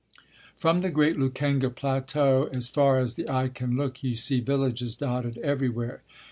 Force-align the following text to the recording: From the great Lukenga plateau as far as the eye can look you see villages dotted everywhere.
From 0.57 0.81
the 0.81 0.89
great 0.89 1.15
Lukenga 1.15 1.69
plateau 1.69 2.49
as 2.51 2.67
far 2.67 2.97
as 2.97 3.13
the 3.13 3.29
eye 3.29 3.49
can 3.49 3.75
look 3.77 4.01
you 4.01 4.15
see 4.15 4.39
villages 4.39 4.95
dotted 4.95 5.37
everywhere. 5.43 6.01